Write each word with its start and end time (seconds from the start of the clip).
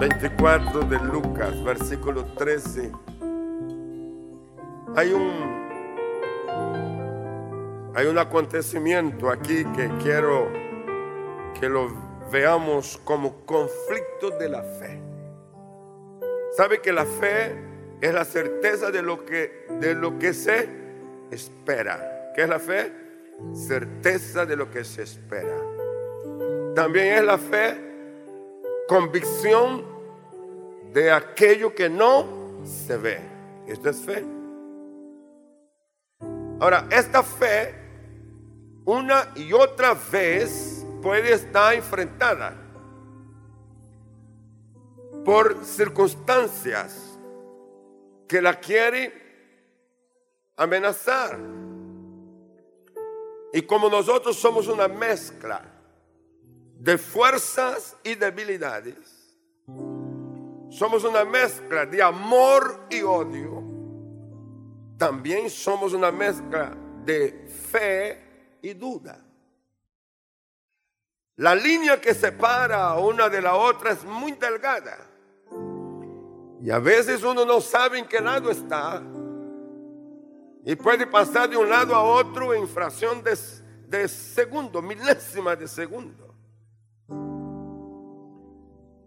24 0.00 0.80
de 0.86 0.98
Lucas, 0.98 1.62
versículo 1.62 2.24
13. 2.24 2.90
Hay 4.96 5.12
un 5.12 5.60
hay 7.94 8.06
un 8.06 8.16
acontecimiento 8.16 9.28
aquí 9.28 9.62
que 9.76 9.90
quiero 10.02 10.50
que 11.60 11.68
lo 11.68 11.92
veamos 12.32 12.98
como 13.04 13.44
conflicto 13.44 14.30
de 14.38 14.48
la 14.48 14.62
fe. 14.62 15.02
¿Sabe 16.56 16.80
que 16.80 16.94
la 16.94 17.04
fe 17.04 17.54
es 18.00 18.14
la 18.14 18.24
certeza 18.24 18.90
de 18.90 19.02
lo 19.02 19.26
que 19.26 19.66
de 19.80 19.94
lo 19.94 20.18
que 20.18 20.32
se 20.32 20.66
espera? 21.30 22.32
¿Qué 22.34 22.44
es 22.44 22.48
la 22.48 22.58
fe? 22.58 22.90
Certeza 23.52 24.46
de 24.46 24.56
lo 24.56 24.70
que 24.70 24.82
se 24.82 25.02
espera. 25.02 25.58
También 26.74 27.18
es 27.18 27.22
la 27.22 27.36
fe 27.36 27.90
convicción 28.90 29.89
de 30.92 31.10
aquello 31.10 31.74
que 31.74 31.88
no 31.88 32.62
se 32.64 32.96
ve. 32.96 33.20
Esto 33.66 33.90
es 33.90 34.00
fe. 34.00 34.24
Ahora, 36.58 36.86
esta 36.90 37.22
fe 37.22 37.74
una 38.84 39.32
y 39.36 39.52
otra 39.52 39.94
vez 39.94 40.84
puede 41.00 41.32
estar 41.32 41.74
enfrentada 41.74 42.56
por 45.24 45.64
circunstancias 45.64 47.18
que 48.26 48.42
la 48.42 48.58
quieren 48.58 49.12
amenazar. 50.56 51.38
Y 53.52 53.62
como 53.62 53.88
nosotros 53.88 54.36
somos 54.36 54.68
una 54.68 54.88
mezcla 54.88 55.62
de 56.78 56.96
fuerzas 56.98 57.96
y 58.04 58.14
debilidades, 58.14 59.19
somos 60.70 61.04
una 61.04 61.24
mezcla 61.24 61.84
de 61.84 62.02
amor 62.02 62.86
y 62.88 63.02
odio, 63.02 63.62
también 64.96 65.50
somos 65.50 65.92
una 65.92 66.10
mezcla 66.12 66.76
de 67.04 67.48
fe 67.70 68.58
y 68.62 68.72
duda. 68.74 69.18
La 71.36 71.54
línea 71.54 72.00
que 72.00 72.14
separa 72.14 72.94
una 72.94 73.28
de 73.28 73.40
la 73.40 73.56
otra 73.56 73.92
es 73.92 74.04
muy 74.04 74.32
delgada. 74.32 74.98
Y 76.62 76.70
a 76.70 76.78
veces 76.78 77.22
uno 77.22 77.46
no 77.46 77.60
sabe 77.60 77.98
en 77.98 78.06
qué 78.06 78.20
lado 78.20 78.50
está. 78.50 79.02
Y 80.64 80.76
puede 80.76 81.06
pasar 81.06 81.48
de 81.48 81.56
un 81.56 81.70
lado 81.70 81.94
a 81.94 82.02
otro 82.02 82.52
en 82.52 82.68
fracción 82.68 83.22
de, 83.22 83.36
de 83.88 84.06
segundo, 84.06 84.82
milésima 84.82 85.56
de 85.56 85.66
segundo. 85.66 86.29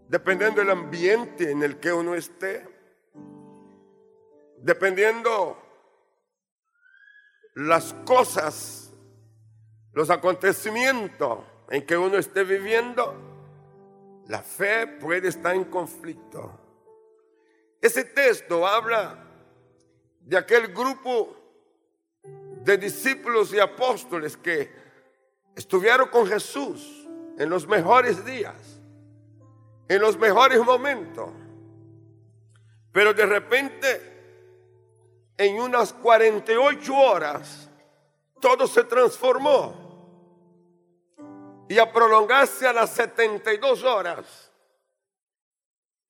Dependiendo 0.08 0.60
del 0.60 0.70
ambiente 0.70 1.50
en 1.50 1.62
el 1.62 1.78
que 1.78 1.92
uno 1.92 2.14
esté. 2.14 2.68
Dependiendo 4.58 5.58
las 7.54 7.92
cosas, 8.04 8.92
los 9.92 10.10
acontecimientos 10.10 11.40
en 11.70 11.86
que 11.86 11.96
uno 11.96 12.16
esté 12.16 12.44
viviendo, 12.44 13.14
la 14.28 14.42
fe 14.42 14.86
puede 14.86 15.28
estar 15.28 15.54
en 15.54 15.64
conflicto. 15.64 16.60
Ese 17.80 18.04
texto 18.04 18.66
habla 18.66 19.24
de 20.20 20.38
aquel 20.38 20.72
grupo 20.72 21.36
de 22.62 22.78
discípulos 22.78 23.52
y 23.52 23.60
apóstoles 23.60 24.36
que 24.36 24.70
estuvieron 25.54 26.08
con 26.08 26.26
Jesús 26.26 27.06
en 27.38 27.50
los 27.50 27.66
mejores 27.66 28.24
días, 28.24 28.73
en 29.88 30.00
los 30.00 30.18
mejores 30.18 30.62
momentos. 30.64 31.30
Pero 32.92 33.12
de 33.12 33.26
repente, 33.26 34.14
en 35.36 35.60
unas 35.60 35.92
48 35.92 36.94
horas, 36.94 37.68
todo 38.40 38.66
se 38.66 38.84
transformó. 38.84 39.82
Y 41.68 41.78
a 41.78 41.90
prolongarse 41.90 42.66
a 42.66 42.72
las 42.72 42.90
72 42.90 43.82
horas, 43.84 44.52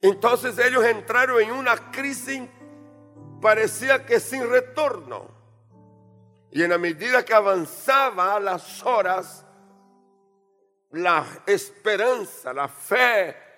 entonces 0.01 0.59
ellos 0.59 0.85
entraron 0.85 1.41
en 1.41 1.53
una 1.53 1.91
crisis, 1.91 2.43
parecía 3.41 4.05
que 4.05 4.21
sin 4.21 4.49
retorno. 4.51 5.29
Y 6.51 6.63
en 6.63 6.71
la 6.71 6.79
medida 6.79 7.25
que 7.25 7.35
avanzaba 7.35 8.39
las 8.41 8.83
horas, 8.85 9.47
la 10.91 11.25
esperanza, 11.47 12.53
la 12.53 12.69
fe 12.69 13.54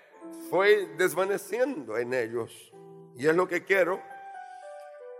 fue 0.50 0.86
desvaneciendo 0.96 1.96
en 1.96 2.14
ellos. 2.14 2.72
Y 3.16 3.26
es 3.26 3.34
lo 3.34 3.48
que 3.48 3.64
quiero, 3.64 4.02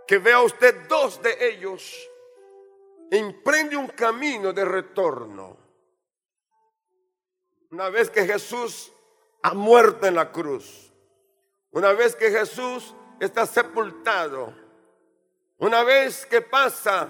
que 0.07 0.19
vea 0.19 0.41
usted 0.41 0.87
dos 0.87 1.21
de 1.21 1.49
ellos, 1.49 2.09
emprende 3.11 3.75
un 3.75 3.87
camino 3.87 4.53
de 4.53 4.65
retorno. 4.65 5.57
Una 7.71 7.89
vez 7.89 8.09
que 8.09 8.25
Jesús 8.25 8.93
ha 9.41 9.53
muerto 9.53 10.07
en 10.07 10.15
la 10.15 10.31
cruz, 10.31 10.93
una 11.71 11.91
vez 11.93 12.15
que 12.15 12.31
Jesús 12.31 12.95
está 13.19 13.45
sepultado, 13.45 14.53
una 15.57 15.83
vez 15.83 16.25
que 16.25 16.41
pasa 16.41 17.09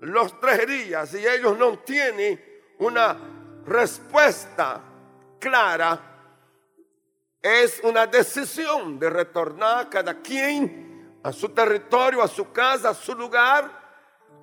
los 0.00 0.38
tres 0.40 0.66
días 0.66 1.12
y 1.14 1.26
ellos 1.26 1.58
no 1.58 1.78
tienen 1.80 2.42
una 2.78 3.16
respuesta 3.66 4.82
clara, 5.38 6.09
es 7.42 7.80
una 7.82 8.06
decisión 8.06 8.98
de 8.98 9.10
retornar 9.10 9.88
cada 9.88 10.20
quien 10.20 11.18
a 11.22 11.32
su 11.32 11.48
territorio, 11.50 12.22
a 12.22 12.28
su 12.28 12.52
casa, 12.52 12.90
a 12.90 12.94
su 12.94 13.14
lugar, 13.14 13.70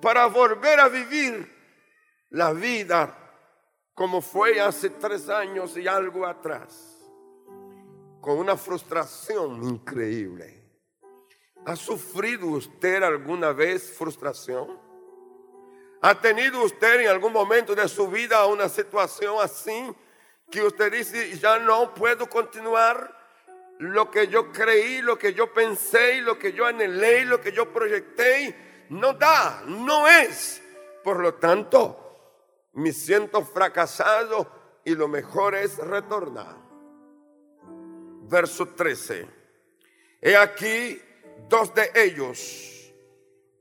para 0.00 0.26
volver 0.26 0.80
a 0.80 0.88
vivir 0.88 1.56
la 2.30 2.52
vida 2.52 3.14
como 3.94 4.20
fue 4.20 4.60
hace 4.60 4.90
tres 4.90 5.28
años 5.28 5.76
y 5.76 5.88
algo 5.88 6.24
atrás 6.24 6.98
con 8.20 8.38
una 8.38 8.56
frustración 8.56 9.62
increíble. 9.64 10.62
¿Ha 11.64 11.76
sufrido 11.76 12.46
usted 12.46 13.02
alguna 13.02 13.52
vez 13.52 13.92
frustración? 13.96 14.78
¿Ha 16.00 16.20
tenido 16.20 16.62
usted 16.62 17.00
en 17.00 17.08
algún 17.08 17.32
momento 17.32 17.74
de 17.74 17.88
su 17.88 18.08
vida 18.08 18.44
una 18.46 18.68
situación 18.68 19.36
así 19.40 19.92
que 20.50 20.62
usted 20.62 20.92
dice, 20.92 21.38
ya 21.38 21.58
no 21.58 21.94
puedo 21.94 22.28
continuar 22.28 23.16
lo 23.78 24.10
que 24.10 24.28
yo 24.28 24.50
creí, 24.52 25.02
lo 25.02 25.18
que 25.18 25.34
yo 25.34 25.52
pensé, 25.52 26.20
lo 26.20 26.38
que 26.38 26.52
yo 26.52 26.66
anhelé, 26.66 27.24
lo 27.24 27.40
que 27.40 27.52
yo 27.52 27.72
proyecté? 27.72 28.86
No 28.90 29.12
da, 29.12 29.62
no 29.66 30.08
es. 30.08 30.62
Por 31.04 31.20
lo 31.20 31.34
tanto, 31.34 32.70
me 32.72 32.92
siento 32.92 33.44
fracasado 33.44 34.80
y 34.84 34.94
lo 34.94 35.06
mejor 35.08 35.54
es 35.54 35.76
retornar 35.78 36.68
verso 38.28 38.66
13. 38.68 39.26
He 40.20 40.36
aquí, 40.36 41.00
dos 41.48 41.74
de 41.74 41.90
ellos 41.94 42.92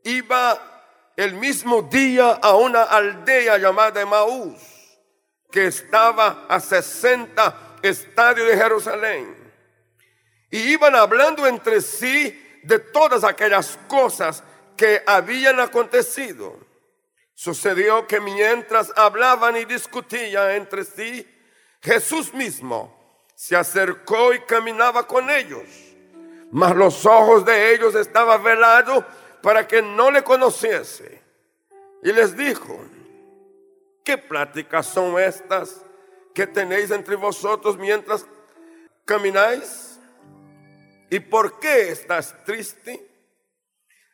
iba 0.04 1.14
el 1.16 1.34
mismo 1.34 1.82
día 1.82 2.32
a 2.32 2.56
una 2.56 2.84
aldea 2.84 3.58
llamada 3.58 4.02
Emaús, 4.02 4.62
que 5.52 5.68
estaba 5.68 6.46
a 6.48 6.60
60 6.60 7.78
estadios 7.82 8.48
de 8.48 8.58
Jerusalén. 8.58 9.36
Y 10.50 10.60
iban 10.74 10.96
hablando 10.96 11.46
entre 11.48 11.82
sí 11.82 12.60
de 12.64 12.80
todas 12.80 13.24
aquellas 13.24 13.78
cosas 13.88 14.44
que 14.76 15.04
habían 15.06 15.60
acontecido. 15.60 16.58
Sucedió 17.34 18.08
que 18.08 18.20
mientras 18.20 18.92
hablaban 18.96 19.58
y 19.58 19.66
discutían 19.66 20.52
entre 20.52 20.84
sí, 20.84 21.28
Jesús 21.82 22.34
mismo 22.34 22.98
se 23.36 23.56
acercó 23.56 24.34
y 24.34 24.40
caminaba 24.42 25.06
con 25.06 25.30
ellos, 25.30 25.64
mas 26.52 26.76
los 26.76 27.06
ojos 27.06 27.46
de 27.46 27.76
ellos 27.76 27.94
estaban 27.94 28.42
velados 28.42 29.06
para 29.44 29.68
que 29.68 29.82
no 29.82 30.10
le 30.10 30.24
conociese. 30.24 31.22
Y 32.02 32.12
les 32.12 32.36
dijo, 32.36 32.80
¿qué 34.08 34.18
pláticas 34.18 34.88
son 34.88 35.20
estas 35.20 35.82
que 36.34 36.48
tenéis 36.48 36.92
entre 36.92 37.18
vosotros 37.18 37.78
mientras 37.78 38.26
camináis? 39.04 40.00
¿Y 41.10 41.20
por 41.20 41.60
qué 41.60 41.90
estás 41.90 42.34
triste? 42.46 43.06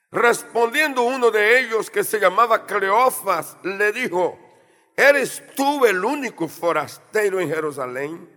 Respondiendo 0.10 1.04
uno 1.04 1.30
de 1.30 1.60
ellos 1.60 1.92
que 1.92 2.04
se 2.04 2.20
llamaba 2.20 2.66
Cleofas, 2.66 3.56
le 3.62 3.92
dijo, 3.92 4.40
¿eres 4.96 5.44
tú 5.56 5.86
el 5.86 6.04
único 6.04 6.48
forastero 6.48 7.40
en 7.40 7.50
Jerusalén? 7.50 8.34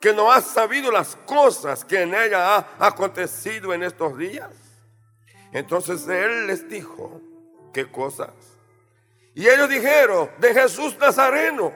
que 0.00 0.14
no 0.14 0.32
has 0.32 0.46
sabido 0.46 0.90
las 0.90 1.14
cosas 1.14 1.84
que 1.84 2.00
en 2.00 2.14
ella 2.14 2.56
ha 2.56 2.86
acontecido 2.86 3.74
en 3.74 3.82
estos 3.82 4.16
días. 4.16 4.50
Entonces 5.52 6.08
él 6.08 6.46
les 6.46 6.66
dijo, 6.70 7.20
¿qué 7.74 7.84
cosas? 7.90 8.49
Y 9.34 9.48
ellos 9.48 9.68
dijeron, 9.68 10.30
de 10.38 10.52
Jesús 10.52 10.96
Nazareno, 10.98 11.72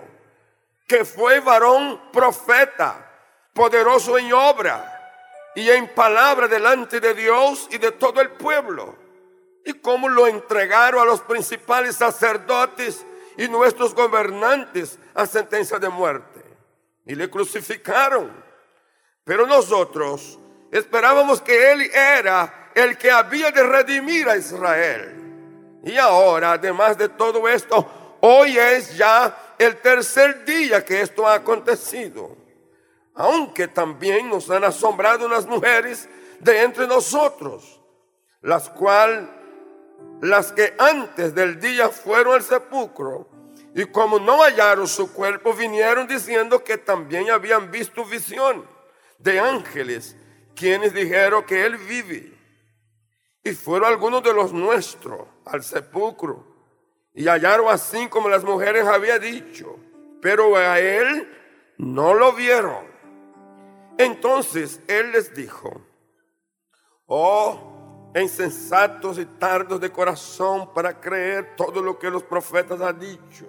que 0.86 1.04
fue 1.04 1.40
varón 1.40 2.00
profeta, 2.12 3.10
poderoso 3.52 4.18
en 4.18 4.32
obra 4.32 4.90
y 5.54 5.70
en 5.70 5.88
palabra 5.94 6.48
delante 6.48 7.00
de 7.00 7.14
Dios 7.14 7.68
y 7.70 7.78
de 7.78 7.92
todo 7.92 8.20
el 8.20 8.30
pueblo. 8.30 8.96
Y 9.64 9.74
cómo 9.74 10.08
lo 10.08 10.26
entregaron 10.26 11.00
a 11.00 11.04
los 11.06 11.20
principales 11.22 11.96
sacerdotes 11.96 13.06
y 13.38 13.48
nuestros 13.48 13.94
gobernantes 13.94 14.98
a 15.14 15.24
sentencia 15.26 15.78
de 15.78 15.88
muerte. 15.88 16.44
Y 17.06 17.14
le 17.14 17.30
crucificaron. 17.30 18.44
Pero 19.24 19.46
nosotros 19.46 20.38
esperábamos 20.70 21.40
que 21.40 21.72
Él 21.72 21.82
era 21.94 22.70
el 22.74 22.98
que 22.98 23.10
había 23.10 23.50
de 23.50 23.62
redimir 23.62 24.28
a 24.28 24.36
Israel. 24.36 25.23
Y 25.84 25.96
ahora, 25.98 26.52
además 26.52 26.96
de 26.96 27.08
todo 27.10 27.46
esto, 27.48 27.86
hoy 28.20 28.56
es 28.56 28.96
ya 28.96 29.54
el 29.58 29.76
tercer 29.76 30.44
día 30.44 30.84
que 30.84 31.00
esto 31.00 31.26
ha 31.26 31.34
acontecido. 31.34 32.36
Aunque 33.14 33.68
también 33.68 34.28
nos 34.28 34.50
han 34.50 34.64
asombrado 34.64 35.26
unas 35.26 35.46
mujeres 35.46 36.08
de 36.40 36.62
entre 36.62 36.86
nosotros, 36.86 37.80
las 38.40 38.70
cuales, 38.70 39.28
las 40.20 40.52
que 40.52 40.74
antes 40.78 41.34
del 41.34 41.60
día 41.60 41.90
fueron 41.90 42.34
al 42.34 42.42
sepulcro, 42.42 43.28
y 43.74 43.84
como 43.86 44.18
no 44.18 44.42
hallaron 44.42 44.86
su 44.86 45.12
cuerpo, 45.12 45.52
vinieron 45.52 46.06
diciendo 46.06 46.62
que 46.62 46.78
también 46.78 47.30
habían 47.30 47.70
visto 47.70 48.04
visión 48.04 48.64
de 49.18 49.38
ángeles, 49.38 50.16
quienes 50.54 50.94
dijeron 50.94 51.44
que 51.44 51.66
él 51.66 51.76
vive. 51.76 52.32
Y 53.44 53.52
fueron 53.52 53.90
algunos 53.90 54.22
de 54.22 54.32
los 54.32 54.52
nuestros 54.52 55.20
al 55.44 55.62
sepulcro 55.62 56.44
y 57.12 57.26
hallaron 57.26 57.68
así 57.68 58.08
como 58.08 58.28
las 58.28 58.42
mujeres 58.42 58.86
habían 58.86 59.20
dicho, 59.20 59.78
pero 60.20 60.56
a 60.56 60.80
él 60.80 61.28
no 61.76 62.14
lo 62.14 62.32
vieron. 62.32 62.84
Entonces 63.98 64.80
él 64.88 65.12
les 65.12 65.32
dijo, 65.34 65.80
oh 67.06 67.74
insensatos 68.20 69.18
y 69.18 69.26
tardos 69.26 69.80
de 69.80 69.90
corazón 69.90 70.72
para 70.72 71.00
creer 71.00 71.56
todo 71.56 71.82
lo 71.82 71.98
que 71.98 72.10
los 72.10 72.22
profetas 72.22 72.80
han 72.80 72.98
dicho. 72.98 73.46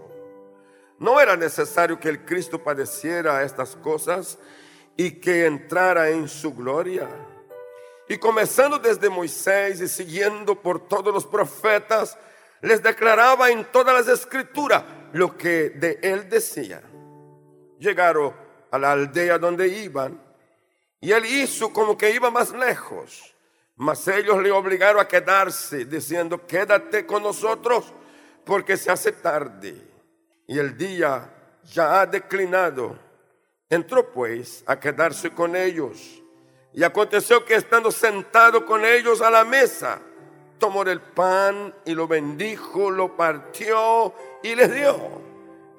No 0.98 1.20
era 1.20 1.36
necesario 1.36 2.00
que 2.00 2.10
el 2.10 2.26
Cristo 2.26 2.64
padeciera 2.64 3.44
estas 3.44 3.76
cosas 3.76 4.40
y 4.98 5.12
que 5.12 5.46
entrara 5.46 6.10
en 6.10 6.28
su 6.28 6.54
gloria. 6.54 7.08
Y 8.08 8.18
comenzando 8.18 8.78
desde 8.78 9.10
Moisés 9.10 9.82
y 9.82 9.88
siguiendo 9.88 10.62
por 10.62 10.88
todos 10.88 11.14
los 11.14 11.26
profetas, 11.26 12.18
les 12.62 12.82
declaraba 12.82 13.50
en 13.50 13.66
todas 13.72 13.94
las 13.94 14.20
escrituras 14.20 14.84
lo 15.14 15.38
que 15.38 15.72
de 15.72 16.00
él 16.02 16.30
decía. 16.30 16.82
Llegaron 17.80 18.34
a 18.72 18.78
la 18.78 18.92
aldea 18.92 19.38
donde 19.38 19.68
iban 19.68 20.22
y 21.00 21.12
él 21.12 21.26
hizo 21.26 21.72
como 21.72 21.98
que 21.98 22.12
iba 22.12 22.30
más 22.30 22.52
lejos. 22.52 23.36
Mas 23.78 24.08
ellos 24.08 24.42
le 24.42 24.52
obligaron 24.52 25.02
a 25.02 25.08
quedarse, 25.08 25.86
diciendo, 25.86 26.46
quédate 26.48 27.06
con 27.06 27.24
nosotros 27.24 27.94
porque 28.46 28.78
se 28.78 28.90
hace 28.90 29.12
tarde 29.12 29.76
y 30.48 30.58
el 30.60 30.78
día 30.78 31.30
ya 31.64 32.02
ha 32.02 32.06
declinado. 32.06 32.98
Entró 33.70 34.12
pues 34.12 34.64
a 34.68 34.80
quedarse 34.80 35.32
con 35.32 35.56
ellos. 35.56 36.22
Y 36.76 36.84
aconteció 36.84 37.46
que 37.46 37.56
estando 37.56 37.90
sentado 37.90 38.66
con 38.66 38.84
ellos 38.84 39.22
a 39.22 39.30
la 39.30 39.46
mesa, 39.46 40.02
tomó 40.60 40.84
el 40.84 41.00
pan 41.00 41.74
y 41.86 41.96
lo 41.96 42.06
bendijo, 42.06 42.92
lo 42.92 43.16
partió 43.16 44.14
y 44.44 44.56
les 44.56 44.74
dio. 44.74 45.22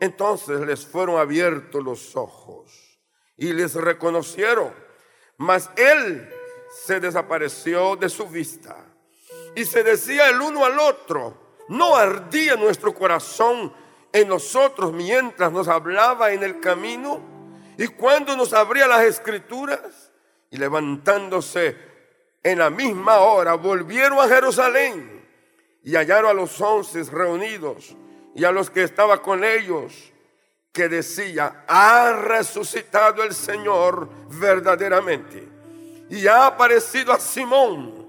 Entonces 0.00 0.60
les 0.60 0.86
fueron 0.86 1.18
abiertos 1.18 1.84
los 1.84 2.16
ojos 2.16 2.98
y 3.36 3.52
les 3.52 3.74
reconocieron. 3.74 4.72
Mas 5.36 5.70
él 5.76 6.30
se 6.70 6.98
desapareció 6.98 7.96
de 7.96 8.08
su 8.08 8.26
vista. 8.26 8.76
Y 9.54 9.66
se 9.66 9.82
decía 9.82 10.30
el 10.30 10.40
uno 10.40 10.64
al 10.64 10.78
otro, 10.78 11.56
no 11.68 11.94
ardía 11.94 12.56
nuestro 12.56 12.94
corazón 12.94 13.70
en 14.14 14.28
nosotros 14.28 14.94
mientras 14.94 15.52
nos 15.52 15.68
hablaba 15.68 16.32
en 16.32 16.42
el 16.42 16.58
camino 16.58 17.20
y 17.76 17.86
cuando 17.88 18.34
nos 18.34 18.54
abría 18.54 18.86
las 18.86 19.02
escrituras 19.02 20.05
y 20.56 20.58
levantándose 20.58 21.76
en 22.42 22.58
la 22.58 22.70
misma 22.70 23.18
hora 23.18 23.54
volvieron 23.54 24.18
a 24.18 24.28
Jerusalén 24.28 25.22
y 25.82 25.94
hallaron 25.94 26.30
a 26.30 26.34
los 26.34 26.58
once 26.60 27.02
reunidos 27.04 27.94
y 28.34 28.44
a 28.44 28.50
los 28.50 28.70
que 28.70 28.82
estaban 28.82 29.18
con 29.18 29.44
ellos 29.44 30.12
que 30.72 30.88
decía, 30.88 31.64
ha 31.68 32.12
resucitado 32.12 33.22
el 33.22 33.34
Señor 33.34 34.08
verdaderamente 34.30 35.46
y 36.08 36.26
ha 36.26 36.46
aparecido 36.46 37.12
a 37.12 37.20
Simón. 37.20 38.08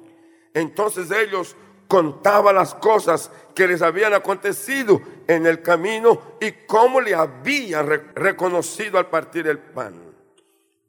Entonces 0.54 1.12
ellos 1.12 1.56
contaban 1.88 2.56
las 2.56 2.74
cosas 2.76 3.30
que 3.56 3.68
les 3.68 3.82
habían 3.82 4.14
acontecido 4.14 5.02
en 5.28 5.46
el 5.46 5.62
camino 5.62 6.38
y 6.40 6.52
cómo 6.66 7.02
le 7.02 7.14
habían 7.14 7.88
reconocido 8.16 8.98
al 8.98 9.08
partir 9.08 9.48
el 9.48 9.60
pan. 9.60 9.96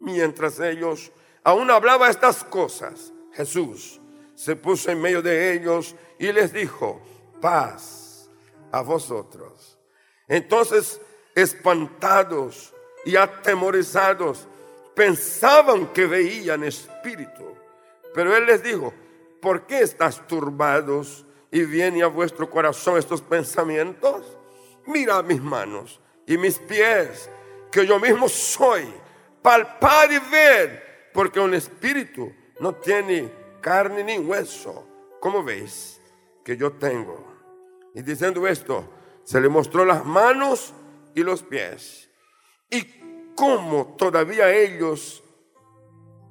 Mientras 0.00 0.60
ellos 0.60 1.12
aún 1.44 1.70
hablaba 1.70 2.10
estas 2.10 2.44
cosas, 2.44 3.12
Jesús 3.32 4.00
se 4.34 4.54
puso 4.54 4.90
en 4.92 5.00
medio 5.00 5.20
de 5.20 5.52
ellos 5.52 5.96
y 6.18 6.30
les 6.30 6.52
dijo, 6.52 7.02
paz 7.40 8.30
a 8.70 8.82
vosotros. 8.82 9.78
Entonces, 10.28 11.00
espantados 11.34 12.72
y 13.04 13.16
atemorizados, 13.16 14.46
pensaban 14.94 15.88
que 15.88 16.06
veían 16.06 16.62
espíritu. 16.62 17.56
Pero 18.14 18.36
él 18.36 18.46
les 18.46 18.62
dijo, 18.62 18.92
¿por 19.40 19.66
qué 19.66 19.80
estás 19.80 20.26
turbados 20.26 21.24
y 21.50 21.64
vienen 21.64 22.02
a 22.02 22.06
vuestro 22.06 22.48
corazón 22.48 22.96
estos 22.96 23.22
pensamientos? 23.22 24.36
Mira 24.86 25.22
mis 25.22 25.42
manos 25.42 26.00
y 26.26 26.36
mis 26.36 26.58
pies, 26.58 27.28
que 27.70 27.86
yo 27.86 27.98
mismo 27.98 28.28
soy. 28.28 28.86
Palpar 29.42 30.12
y 30.12 30.18
ver, 30.30 30.87
porque 31.18 31.40
un 31.40 31.52
espíritu 31.52 32.32
no 32.60 32.76
tiene 32.76 33.28
carne 33.60 34.04
ni 34.04 34.20
hueso, 34.20 34.86
como 35.18 35.42
veis 35.42 36.00
que 36.44 36.56
yo 36.56 36.74
tengo. 36.74 37.18
Y 37.92 38.02
diciendo 38.02 38.46
esto, 38.46 38.88
se 39.24 39.40
le 39.40 39.48
mostró 39.48 39.84
las 39.84 40.04
manos 40.04 40.72
y 41.16 41.24
los 41.24 41.42
pies. 41.42 42.08
Y 42.70 43.32
cómo 43.34 43.96
todavía 43.98 44.54
ellos 44.54 45.24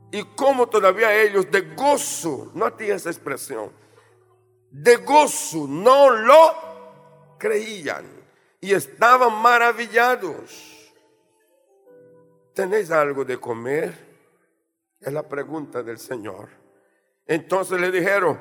y 0.09 0.23
como 0.23 0.69
todavía 0.69 1.21
ellos 1.21 1.51
de 1.51 1.75
gozo, 1.75 2.49
no 2.53 2.71
tiene 2.71 2.93
esa 2.93 3.09
expresión, 3.09 3.69
de 4.71 4.95
gozo 4.95 5.67
no 5.67 6.11
lo 6.11 7.35
creían 7.37 8.05
y 8.61 8.73
estaban 8.73 9.41
maravillados. 9.41 10.93
¿Tenéis 12.53 12.89
algo 12.89 13.25
de 13.25 13.37
comer? 13.37 14.06
Es 14.99 15.13
la 15.13 15.27
pregunta 15.27 15.83
del 15.83 15.97
Señor. 15.97 16.49
Entonces 17.25 17.79
le 17.79 17.91
dijeron, 17.91 18.39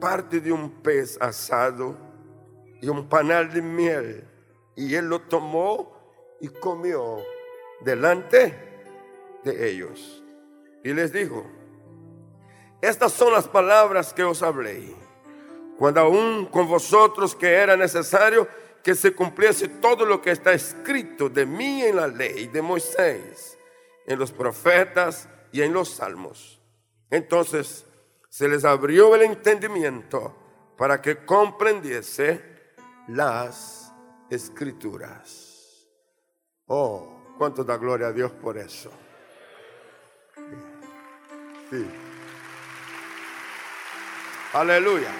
parte 0.00 0.40
de 0.40 0.52
un 0.52 0.82
pez 0.82 1.18
asado 1.20 1.96
y 2.80 2.88
un 2.88 3.08
panal 3.08 3.52
de 3.52 3.62
miel. 3.62 4.28
Y 4.76 4.94
él 4.94 5.08
lo 5.08 5.20
tomó 5.20 5.94
y 6.40 6.48
comió 6.48 7.18
delante 7.80 8.54
de 9.44 9.70
ellos. 9.70 10.22
Y 10.82 10.92
les 10.92 11.12
dijo, 11.12 11.44
estas 12.80 13.12
son 13.12 13.32
las 13.32 13.48
palabras 13.48 14.12
que 14.12 14.22
os 14.22 14.42
hablé, 14.42 14.94
cuando 15.78 16.00
aún 16.00 16.46
con 16.46 16.68
vosotros 16.68 17.34
que 17.34 17.50
era 17.50 17.76
necesario 17.76 18.46
que 18.82 18.94
se 18.94 19.14
cumpliese 19.14 19.68
todo 19.68 20.04
lo 20.04 20.20
que 20.20 20.30
está 20.30 20.52
escrito 20.52 21.30
de 21.30 21.46
mí 21.46 21.82
en 21.82 21.96
la 21.96 22.06
ley 22.06 22.48
de 22.48 22.60
Moisés, 22.60 23.53
en 24.06 24.18
los 24.18 24.32
profetas 24.32 25.28
y 25.52 25.62
en 25.62 25.72
los 25.72 25.88
salmos. 25.90 26.60
Entonces 27.10 27.86
se 28.28 28.48
les 28.48 28.64
abrió 28.64 29.14
el 29.14 29.22
entendimiento 29.22 30.36
para 30.76 31.00
que 31.00 31.24
comprendiese 31.24 32.42
las 33.08 33.92
escrituras. 34.28 35.86
Oh, 36.66 37.34
cuánto 37.38 37.62
da 37.62 37.76
gloria 37.76 38.08
a 38.08 38.12
Dios 38.12 38.32
por 38.32 38.58
eso. 38.58 38.90
Aleluya. 44.52 45.10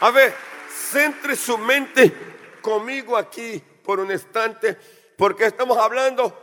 A 0.00 0.10
ver, 0.10 0.34
centre 0.68 1.36
su 1.36 1.58
mente 1.58 2.12
conmigo 2.60 3.16
aquí 3.16 3.62
por 3.84 4.00
un 4.00 4.10
instante, 4.10 4.76
porque 5.16 5.46
estamos 5.46 5.78
hablando 5.78 6.41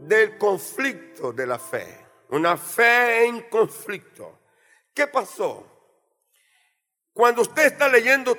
del 0.00 0.38
conflicto 0.38 1.32
de 1.32 1.46
la 1.46 1.58
fe. 1.58 2.06
Una 2.30 2.56
fe 2.56 3.26
en 3.26 3.48
conflicto. 3.48 4.40
¿Qué 4.94 5.06
pasó? 5.06 5.66
Cuando 7.12 7.42
usted 7.42 7.66
está 7.66 7.88
leyendo 7.88 8.36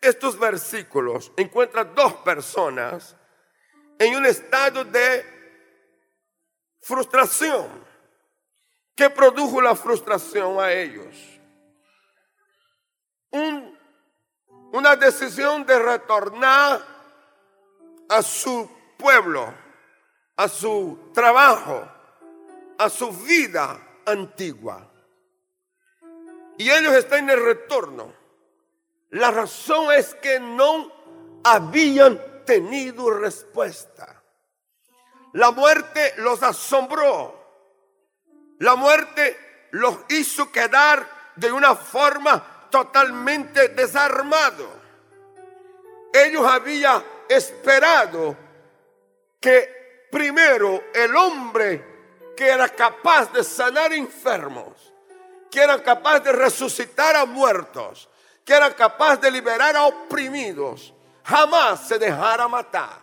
estos 0.00 0.38
versículos, 0.38 1.32
encuentra 1.36 1.84
dos 1.84 2.14
personas 2.14 3.16
en 3.98 4.16
un 4.16 4.24
estado 4.24 4.84
de 4.84 5.24
frustración. 6.80 7.68
¿Qué 8.94 9.10
produjo 9.10 9.60
la 9.60 9.74
frustración 9.74 10.58
a 10.60 10.72
ellos? 10.72 11.14
una 14.72 14.96
decisión 14.96 15.64
de 15.64 15.78
retornar 15.78 16.80
a 18.08 18.22
su 18.22 18.68
pueblo, 18.98 19.52
a 20.40 20.48
su 20.48 21.10
trabajo, 21.12 21.86
a 22.78 22.88
su 22.88 23.12
vida 23.12 23.78
antigua. 24.06 24.90
Y 26.56 26.70
ellos 26.70 26.94
están 26.94 27.24
en 27.24 27.30
el 27.36 27.44
retorno. 27.44 28.10
La 29.10 29.30
razón 29.30 29.92
es 29.92 30.14
que 30.14 30.40
no 30.40 30.90
habían 31.44 32.18
tenido 32.46 33.10
respuesta. 33.10 34.22
La 35.34 35.50
muerte 35.50 36.14
los 36.16 36.42
asombró. 36.42 37.38
La 38.60 38.76
muerte 38.76 39.68
los 39.72 39.94
hizo 40.08 40.50
quedar 40.50 41.06
de 41.36 41.52
una 41.52 41.76
forma 41.76 42.68
totalmente 42.70 43.68
desarmado. 43.68 44.66
Ellos 46.14 46.46
habían 46.46 47.04
esperado 47.28 48.34
que 49.38 49.79
primero 50.10 50.84
el 50.94 51.14
hombre 51.16 51.90
que 52.36 52.48
era 52.48 52.68
capaz 52.68 53.32
de 53.32 53.44
sanar 53.44 53.92
enfermos, 53.92 54.92
que 55.50 55.60
era 55.60 55.82
capaz 55.82 56.20
de 56.20 56.32
resucitar 56.32 57.16
a 57.16 57.26
muertos, 57.26 58.08
que 58.44 58.54
era 58.54 58.74
capaz 58.74 59.16
de 59.18 59.30
liberar 59.30 59.76
a 59.76 59.84
oprimidos, 59.84 60.94
jamás 61.22 61.86
se 61.86 61.98
dejara 61.98 62.48
matar. 62.48 62.98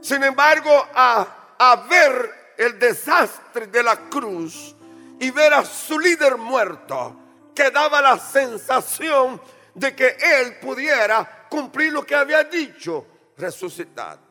Sin 0.00 0.22
embargo, 0.22 0.70
a, 0.94 1.86
ver 1.88 2.54
el 2.56 2.78
desastre 2.78 3.66
de 3.66 3.82
la 3.82 3.96
cruz 4.08 4.74
y 5.18 5.30
ver 5.30 5.52
a 5.54 5.64
su 5.64 5.98
líder 5.98 6.36
muerto, 6.36 7.16
que 7.54 7.70
daba 7.70 8.00
la 8.00 8.18
sensación 8.18 9.40
de 9.74 9.94
que 9.94 10.16
él 10.20 10.58
pudiera 10.58 11.46
cumplir 11.48 11.92
lo 11.92 12.04
que 12.04 12.14
había 12.14 12.44
dicho, 12.44 13.06
resucitar. 13.36 14.29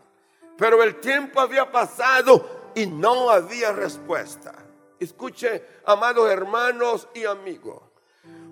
Pero 0.60 0.84
el 0.84 1.00
tiempo 1.00 1.39
había 1.39 1.72
pasado 1.72 2.72
y 2.75 2.86
no 2.86 3.30
había 3.30 3.72
respuesta. 3.72 4.54
Escuche, 5.00 5.63
amados 5.86 6.30
hermanos 6.30 7.08
y 7.13 7.24
amigos, 7.24 7.82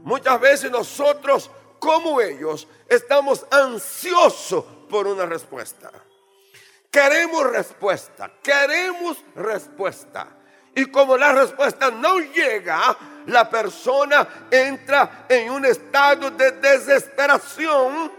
muchas 0.03 0.39
veces 0.39 0.71
nosotros, 0.71 1.51
como 1.77 2.21
ellos, 2.21 2.65
estamos 2.87 3.45
ansiosos 3.51 4.63
por 4.89 5.05
una 5.05 5.25
respuesta. 5.25 5.91
Queremos 6.89 7.51
respuesta, 7.51 8.31
queremos 8.41 9.17
respuesta. 9.35 10.29
Y 10.73 10.85
como 10.85 11.17
la 11.17 11.33
respuesta 11.33 11.91
no 11.91 12.19
llega, 12.19 12.97
la 13.25 13.49
persona 13.49 14.47
entra 14.49 15.25
en 15.27 15.51
un 15.51 15.65
estado 15.65 16.31
de 16.31 16.51
desesperación 16.51 18.09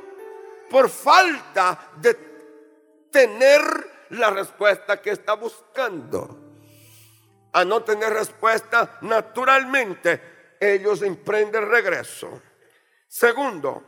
por 0.68 0.90
falta 0.90 1.92
de 1.96 2.27
tener 3.10 3.62
la 4.10 4.30
respuesta 4.30 5.00
que 5.00 5.10
está 5.10 5.34
buscando. 5.34 6.44
A 7.52 7.64
no 7.64 7.82
tener 7.82 8.12
respuesta, 8.12 8.98
naturalmente 9.02 10.56
ellos 10.60 11.02
emprenden 11.02 11.68
regreso. 11.68 12.42
Segundo, 13.06 13.82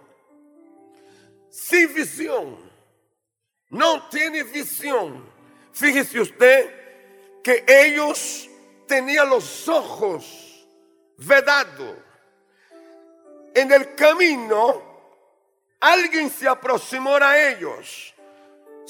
sin 1.50 1.92
visión, 1.92 2.70
no 3.70 4.08
tiene 4.08 4.42
visión. 4.44 5.28
Fíjese 5.72 6.20
usted 6.20 7.42
que 7.42 7.64
ellos 7.66 8.48
tenían 8.86 9.28
los 9.28 9.68
ojos 9.68 10.66
vedado. 11.18 11.96
En 13.54 13.70
el 13.72 13.94
camino, 13.94 14.82
alguien 15.80 16.30
se 16.30 16.48
aproximó 16.48 17.16
a 17.16 17.38
ellos, 17.38 18.14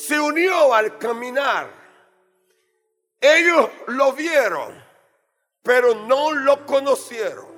se 0.00 0.19
unió 0.19 0.73
al 0.73 0.97
caminar. 0.99 1.69
Ellos 3.21 3.69
lo 3.88 4.12
vieron, 4.12 4.83
pero 5.62 5.95
no 5.95 6.33
lo 6.33 6.64
conocieron. 6.64 7.50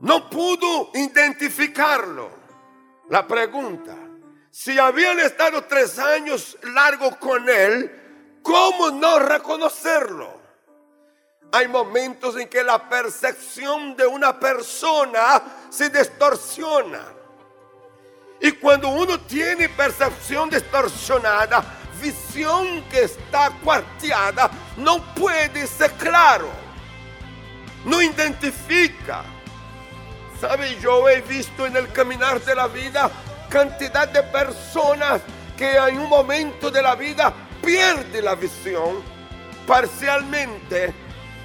No 0.00 0.28
pudo 0.28 0.90
identificarlo. 0.94 2.30
La 3.10 3.26
pregunta, 3.26 3.96
si 4.50 4.78
habían 4.78 5.20
estado 5.20 5.64
tres 5.64 5.98
años 5.98 6.58
largos 6.62 7.16
con 7.16 7.48
él, 7.48 8.38
¿cómo 8.42 8.90
no 8.90 9.20
reconocerlo? 9.20 10.40
Hay 11.52 11.68
momentos 11.68 12.36
en 12.36 12.48
que 12.48 12.64
la 12.64 12.88
percepción 12.88 13.96
de 13.96 14.06
una 14.06 14.38
persona 14.38 15.42
se 15.68 15.90
distorsiona. 15.90 17.19
Y 18.40 18.52
cuando 18.52 18.88
uno 18.88 19.20
tiene 19.20 19.68
percepción 19.68 20.48
distorsionada, 20.48 21.62
visión 22.00 22.82
que 22.90 23.04
está 23.04 23.50
cuarteada, 23.62 24.50
no 24.76 25.02
puede 25.14 25.66
ser 25.66 25.92
claro. 25.92 26.48
No 27.84 28.00
identifica. 28.00 29.22
¿Sabe? 30.40 30.78
Yo 30.80 31.06
he 31.08 31.20
visto 31.20 31.66
en 31.66 31.76
el 31.76 31.92
caminar 31.92 32.40
de 32.40 32.54
la 32.54 32.66
vida 32.66 33.10
cantidad 33.50 34.08
de 34.08 34.22
personas 34.22 35.20
que 35.56 35.76
en 35.76 35.98
un 35.98 36.08
momento 36.08 36.70
de 36.70 36.80
la 36.80 36.94
vida 36.94 37.34
pierde 37.62 38.22
la 38.22 38.34
visión 38.34 39.02
parcialmente 39.66 40.94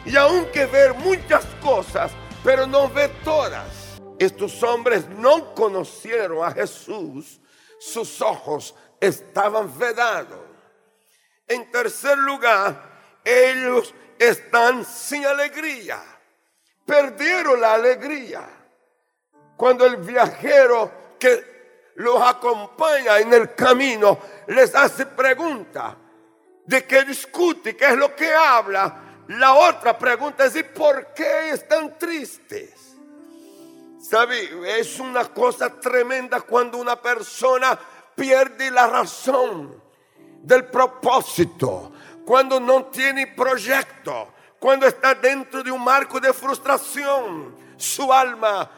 y 0.06 0.16
aunque 0.16 0.66
ver 0.68 0.94
muchas 0.94 1.44
cosas, 1.62 2.12
pero 2.44 2.66
no 2.68 2.88
ver 2.88 3.12
todas. 3.24 3.85
Estos 4.18 4.62
hombres 4.64 5.08
no 5.10 5.54
conocieron 5.54 6.46
a 6.46 6.52
Jesús, 6.52 7.40
sus 7.80 8.22
ojos 8.22 8.76
estaban 9.00 9.78
vedados. 9.78 10.40
En 11.48 11.70
tercer 11.70 12.18
lugar, 12.18 13.22
ellos 13.24 13.94
están 14.18 14.86
sin 14.86 15.26
alegría, 15.26 16.02
perdieron 16.86 17.60
la 17.60 17.74
alegría. 17.74 18.48
Cuando 19.58 19.86
el 19.86 19.98
viajero 19.98 21.16
que 21.20 21.92
los 21.96 22.22
acompaña 22.22 23.20
en 23.20 23.34
el 23.34 23.54
camino 23.54 24.20
les 24.48 24.74
hace 24.76 25.06
pregunta 25.06 25.98
de 26.66 26.86
qué 26.86 27.04
discute, 27.04 27.76
qué 27.76 27.86
es 27.86 27.96
lo 27.96 28.16
que 28.16 28.34
habla, 28.34 29.24
la 29.28 29.54
otra 29.56 29.98
pregunta 29.98 30.46
es, 30.46 30.56
¿y 30.56 30.64
por 30.64 31.14
qué 31.14 31.52
están 31.52 31.98
tristes? 31.98 32.95
¿Sabe? 34.10 34.80
Es 34.80 35.00
una 35.00 35.26
cosa 35.26 35.80
tremenda 35.80 36.42
cuando 36.42 36.78
una 36.78 37.02
persona 37.02 37.80
pierde 38.14 38.70
la 38.70 38.86
razón 38.86 39.82
del 40.44 40.66
propósito, 40.66 41.92
cuando 42.24 42.60
no 42.60 42.86
tiene 42.86 43.26
proyecto, 43.26 44.32
cuando 44.60 44.86
está 44.86 45.16
dentro 45.16 45.64
de 45.64 45.72
un 45.72 45.84
marco 45.84 46.20
de 46.20 46.32
frustración. 46.34 47.56
Su 47.78 48.14
alma, 48.14 48.70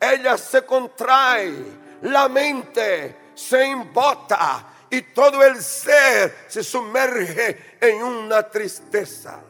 ella 0.00 0.36
se 0.36 0.64
contrae, 0.64 1.54
la 2.02 2.28
mente 2.28 3.30
se 3.32 3.64
embota 3.64 4.66
y 4.90 5.02
todo 5.02 5.44
el 5.44 5.62
ser 5.62 6.46
se 6.48 6.64
sumerge 6.64 7.78
en 7.80 8.02
una 8.02 8.42
tristeza 8.42 9.40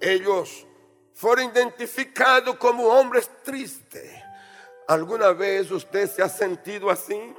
ellos 0.00 0.66
fueron 1.18 1.46
identificados 1.46 2.56
como 2.58 2.84
hombres 2.84 3.28
tristes. 3.42 4.08
¿Alguna 4.86 5.32
vez 5.32 5.68
usted 5.72 6.08
se 6.08 6.22
ha 6.22 6.28
sentido 6.28 6.88
así? 6.88 7.34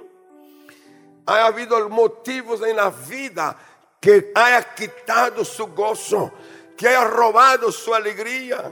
¿Ha 1.25 1.45
habido 1.45 1.87
motivos 1.87 2.61
en 2.61 2.75
la 2.75 2.89
vida 2.89 3.57
que 4.01 4.33
haya 4.35 4.75
quitado 4.75 5.45
su 5.45 5.67
gozo, 5.67 6.29
que 6.75 6.89
haya 6.89 7.05
robado 7.05 7.71
su 7.71 7.95
alegría? 7.95 8.69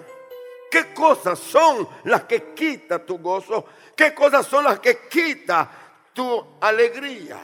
¿Qué 0.69 0.93
cosas 0.93 1.39
son 1.39 1.87
las 2.03 2.25
que 2.25 2.53
quita 2.53 2.99
tu 2.99 3.17
gozo? 3.19 3.63
¿Qué 3.95 4.13
cosas 4.13 4.45
son 4.45 4.65
las 4.65 4.81
que 4.81 5.07
quita 5.07 5.71
tu 6.11 6.57
alegría? 6.59 7.39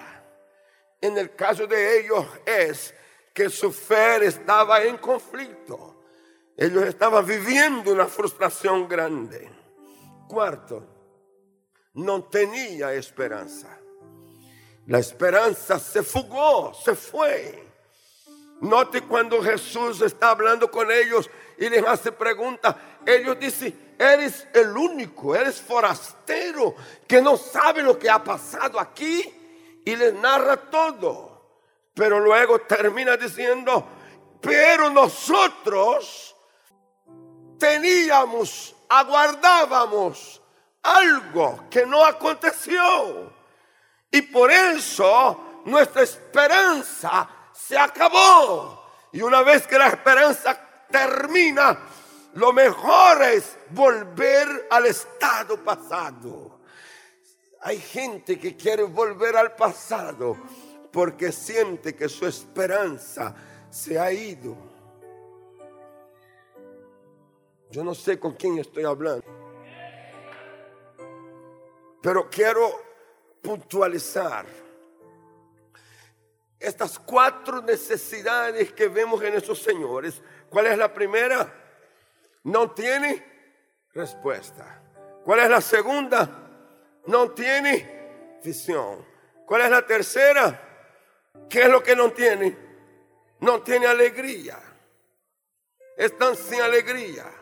En 1.00 1.18
el 1.18 1.34
caso 1.34 1.66
de 1.66 2.02
ellos 2.02 2.26
es 2.46 2.94
que 3.34 3.50
su 3.50 3.72
fe 3.72 4.26
estaba 4.26 4.84
en 4.84 4.98
conflicto. 4.98 6.03
Ellos 6.56 6.84
estaban 6.84 7.26
viviendo 7.26 7.92
una 7.92 8.06
frustración 8.06 8.88
grande. 8.88 9.50
Cuarto, 10.28 10.86
no 11.94 12.24
tenía 12.24 12.94
esperanza. 12.94 13.80
La 14.88 15.00
esperanza 15.00 15.80
se 15.80 16.04
fugó, 16.04 16.74
se 16.74 16.96
fue. 16.96 17.64
Note 18.62 19.02
cuando 19.02 19.42
Jesús 19.42 20.02
está 20.02 20.30
hablando 20.30 20.70
con 20.70 20.92
ellos 20.92 21.30
y 21.58 21.70
les 21.70 21.86
hace 21.86 22.12
preguntas. 22.12 22.76
Ellos 23.06 23.38
dicen, 23.40 23.96
eres 23.98 24.48
el 24.54 24.76
único, 24.78 25.36
eres 25.36 25.60
forastero 25.62 26.76
que 27.08 27.22
no 27.22 27.36
sabe 27.36 27.82
lo 27.82 27.98
que 27.98 28.10
ha 28.10 28.24
pasado 28.24 28.80
aquí 28.80 29.24
y 29.86 29.96
les 29.96 30.14
narra 30.14 30.58
todo. 30.58 31.34
Pero 31.94 32.20
luego 32.20 32.60
termina 32.60 33.18
diciendo, 33.18 33.86
Pero 34.42 34.90
nosotros 34.90 36.33
teníamos, 37.58 38.76
aguardábamos 38.90 40.42
algo 40.84 41.66
que 41.70 41.86
no 41.86 42.04
aconteció. 42.04 43.32
Y 44.12 44.22
por 44.22 44.52
eso 44.52 45.62
nuestra 45.66 46.04
esperanza 46.04 47.28
se 47.54 47.78
acabó. 47.78 48.84
Y 49.12 49.22
una 49.22 49.42
vez 49.42 49.66
que 49.68 49.78
la 49.78 49.88
esperanza 49.88 50.60
termina, 50.90 51.80
lo 52.34 52.52
mejor 52.52 53.24
es 53.24 53.58
volver 53.70 54.68
al 54.70 54.86
estado 54.86 55.64
pasado. 55.64 56.60
Hay 57.62 57.80
gente 57.80 58.38
que 58.38 58.58
quiere 58.58 58.84
volver 58.84 59.38
al 59.38 59.56
pasado 59.56 60.38
porque 60.92 61.32
siente 61.32 61.96
que 61.96 62.10
su 62.10 62.28
esperanza 62.28 63.34
se 63.70 64.00
ha 64.00 64.12
ido. 64.12 64.73
Yo 67.74 67.84
no 67.84 67.96
sé 67.96 68.20
con 68.20 68.34
quién 68.34 68.60
estoy 68.60 68.84
hablando. 68.84 69.26
Pero 72.04 72.30
quiero 72.30 72.70
puntualizar 73.42 74.46
estas 76.60 77.00
cuatro 77.00 77.64
necesidades 77.64 78.72
que 78.74 78.88
vemos 78.90 79.24
en 79.24 79.34
esos 79.34 79.60
señores. 79.60 80.22
¿Cuál 80.52 80.68
es 80.68 80.78
la 80.78 80.94
primera? 80.94 81.52
No 82.44 82.70
tiene 82.70 83.26
respuesta. 83.92 84.80
¿Cuál 85.24 85.40
es 85.40 85.50
la 85.50 85.62
segunda? 85.62 86.30
No 87.08 87.32
tiene 87.32 88.38
visión. 88.44 89.04
¿Cuál 89.48 89.62
es 89.62 89.72
la 89.72 89.84
tercera? 89.84 90.62
¿Qué 91.50 91.64
es 91.64 91.70
lo 91.70 91.82
que 91.82 91.96
no 91.96 92.12
tiene? 92.12 92.56
No 93.40 93.64
tiene 93.64 93.88
alegría. 93.88 94.60
Están 95.98 96.36
sin 96.36 96.62
alegría. 96.62 97.40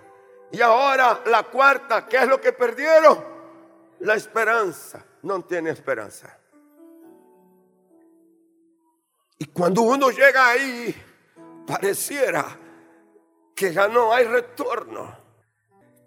Y 0.52 0.62
ahora 0.62 1.22
la 1.26 1.44
cuarta, 1.44 2.08
¿qué 2.08 2.18
es 2.18 2.28
lo 2.28 2.42
que 2.42 2.52
perdieron? 2.52 3.24
La 4.00 4.16
esperanza. 4.16 5.06
No 5.24 5.44
tiene 5.44 5.70
esperanza. 5.70 6.38
Y 9.38 9.46
cuando 9.46 9.84
uno 9.84 10.10
llega 10.10 10.50
ahí, 10.50 10.96
pareciera 11.66 12.46
que 13.56 13.72
ya 13.72 13.88
no 13.88 14.14
hay 14.14 14.26
retorno. 14.26 15.18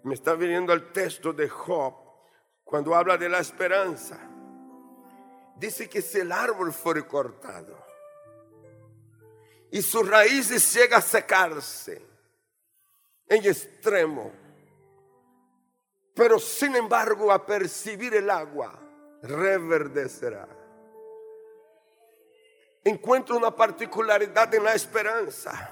Me 0.03 0.13
está 0.13 0.35
viniendo 0.35 0.73
el 0.73 0.91
texto 0.91 1.33
de 1.33 1.49
Job 1.49 1.95
cuando 2.63 2.93
habla 2.93 3.17
de 3.17 3.29
la 3.29 3.39
esperanza. 3.39 4.19
Dice 5.55 5.89
que 5.89 6.01
si 6.01 6.19
el 6.19 6.31
árbol 6.31 6.73
fuere 6.73 7.07
cortado 7.07 7.85
y 9.71 9.81
sus 9.81 10.07
raíces 10.07 10.73
llega 10.73 10.97
a 10.97 11.01
secarse 11.01 12.14
en 13.27 13.45
extremo, 13.45 14.31
pero 16.13 16.39
sin 16.39 16.75
embargo 16.75 17.31
a 17.31 17.45
percibir 17.45 18.13
el 18.15 18.29
agua, 18.29 18.79
reverdecerá. 19.21 20.47
Encuentro 22.83 23.35
una 23.35 23.51
particularidad 23.51 24.53
en 24.53 24.63
la 24.63 24.75
esperanza. 24.75 25.71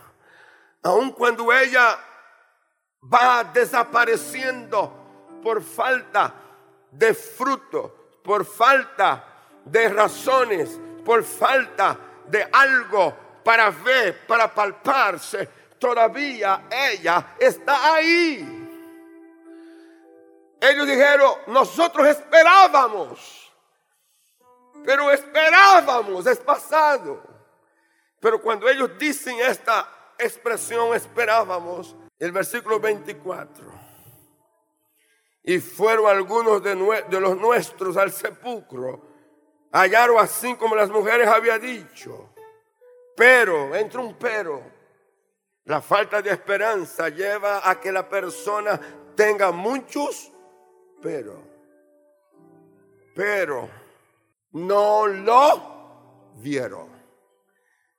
Aun 0.82 1.12
cuando 1.12 1.54
ella 1.54 1.98
va 3.02 3.44
desapareciendo 3.44 5.40
por 5.44 5.62
falta 5.62 6.34
de 6.92 7.14
fruto, 7.14 8.20
por 8.24 8.46
falta 8.46 9.24
de 9.64 9.90
razones, 9.90 10.80
por 11.06 11.24
falta 11.24 11.98
de 12.28 12.48
algo 12.52 13.16
para 13.44 13.70
ver, 13.70 14.26
para 14.26 14.54
palparse, 14.54 15.48
todavía 15.84 16.66
ella 16.72 17.36
está 17.38 17.96
ahí. 17.96 18.40
Ellos 20.62 20.88
dijeron, 20.88 21.34
nosotros 21.48 22.08
esperábamos, 22.08 23.52
pero 24.86 25.12
esperábamos, 25.12 26.26
es 26.26 26.40
pasado. 26.40 27.22
Pero 28.22 28.42
cuando 28.42 28.70
ellos 28.70 28.98
dicen 28.98 29.38
esta 29.42 30.14
expresión, 30.18 30.96
esperábamos, 30.96 31.94
el 32.18 32.32
versículo 32.32 32.80
24. 32.80 33.66
Y 35.44 35.60
fueron 35.60 36.08
algunos 36.08 36.64
de, 36.64 36.76
los 37.20 37.38
nuestros 37.38 37.98
al 37.98 38.14
sepulcro. 38.14 39.02
Hallaron 39.74 40.18
así 40.18 40.56
como 40.56 40.78
las 40.78 40.90
mujeres 40.90 41.28
habían 41.28 41.60
dicho. 41.60 42.34
Pero, 43.18 43.76
entra 43.76 44.00
un 44.00 44.18
pero. 44.18 44.73
La 45.66 45.82
falta 45.82 46.22
de 46.22 46.32
esperanza 46.32 47.10
lleva 47.10 47.68
a 47.70 47.80
que 47.80 47.92
la 47.92 48.08
persona 48.08 48.80
tenga 49.16 49.52
muchos 49.52 50.34
pero. 51.04 51.44
Pero 53.14 53.70
no 54.54 55.06
lo 55.06 56.32
vieron. 56.38 56.90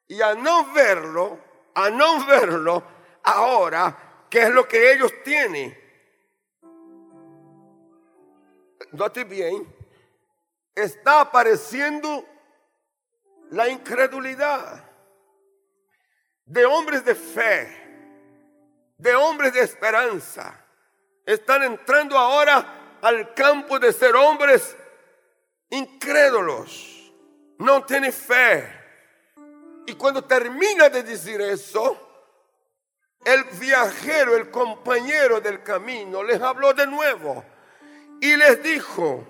Y 0.09 0.21
a 0.23 0.35
no 0.35 0.73
verlo, 0.73 1.39
a 1.75 1.91
no 1.91 2.27
verlo, 2.27 2.83
ahora, 3.23 4.27
¿qué 4.29 4.43
es 4.43 4.51
lo 4.51 4.67
que 4.67 4.93
ellos 4.93 5.13
tienen? 5.23 5.77
Note 8.93 9.25
bien, 9.25 9.73
está 10.75 11.21
apareciendo 11.21 12.25
la 13.51 13.69
incredulidad 13.69 14.85
de 16.47 16.65
hombres 16.65 17.05
de 17.05 17.15
fe, 17.15 17.69
de 18.99 19.15
hombres 19.15 19.53
de 19.53 19.61
esperanza. 19.61 20.61
Están 21.25 21.63
entrando 21.63 22.19
ahora 22.19 22.99
al 23.01 23.35
campo 23.35 23.79
de 23.79 23.93
ser 23.93 24.15
hombres 24.15 24.77
incrédulos, 25.71 27.13
no 27.59 27.85
tienen 27.85 28.13
fe. 28.13 28.83
Y 29.87 29.95
cuando 29.95 30.25
termina 30.25 30.89
de 30.89 31.03
decir 31.03 31.41
eso, 31.41 32.05
el 33.25 33.45
viajero, 33.59 34.37
el 34.37 34.51
compañero 34.51 35.41
del 35.41 35.63
camino, 35.63 36.23
les 36.23 36.41
habló 36.41 36.73
de 36.75 36.87
nuevo 36.87 37.45
y 38.21 38.37
les 38.37 38.63
dijo, 38.63 39.25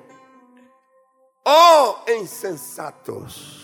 oh 1.44 2.05
insensatos, 2.18 3.63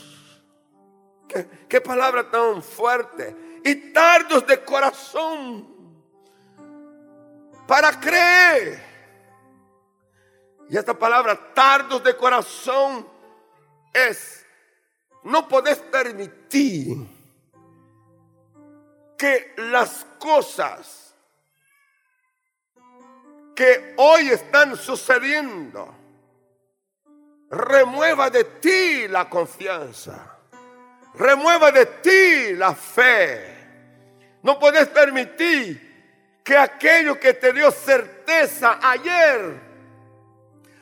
qué, 1.68 1.80
palabra 1.80 2.30
tan 2.30 2.62
fuerte, 2.62 3.60
y 3.64 3.92
tardos 3.92 4.46
de 4.46 4.64
corazón 4.64 5.68
para 7.66 7.98
creer. 8.00 8.90
Y 10.68 10.76
esta 10.76 10.94
palabra, 10.94 11.52
tardos 11.52 12.02
de 12.04 12.16
corazón, 12.16 13.08
es, 13.92 14.46
no 15.24 15.48
podés 15.48 15.78
permitir 15.78 16.96
que 19.18 19.54
las 19.56 20.06
cosas 20.18 21.14
que 23.54 23.94
hoy 23.98 24.30
están 24.30 24.76
sucediendo, 24.76 25.94
remueva 27.50 28.30
de 28.30 28.44
ti 28.44 29.08
la 29.08 29.28
confianza, 29.28 30.39
remueva 31.14 31.70
de 31.70 31.86
ti 31.86 32.54
la 32.54 32.74
fe. 32.74 33.56
No 34.42 34.58
puedes 34.58 34.88
permitir 34.88 35.90
que 36.42 36.56
aquello 36.56 37.18
que 37.18 37.34
te 37.34 37.52
dio 37.52 37.70
certeza 37.70 38.78
ayer 38.82 39.60